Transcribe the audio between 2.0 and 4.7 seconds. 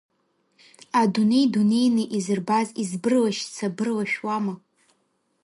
изырбаз избырлашьца-бырлашәуама?